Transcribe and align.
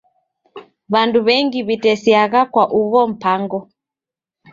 W'andu 0.93 1.19
w'engi 1.27 1.59
w'itesekiagha 1.67 2.41
kwa 2.51 2.63
ugho 2.79 3.01
mpango. 3.13 3.59